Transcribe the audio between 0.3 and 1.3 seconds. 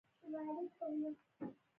یو کتاب لري